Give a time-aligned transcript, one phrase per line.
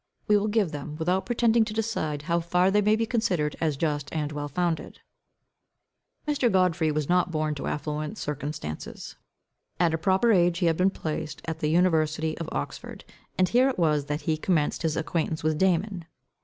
[0.27, 3.77] We will give them without pretending to decide how far they may be considered as
[3.77, 5.01] just and well founded.
[6.27, 6.51] Mr.
[6.51, 9.15] Godfrey was not born to affluent circumstances.
[9.79, 13.05] At a proper age he had been placed at the university of Oxford,
[13.37, 16.05] and here it was that he commenced his acquaintance with Damon.